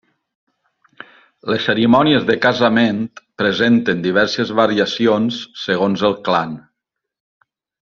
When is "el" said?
6.13-6.21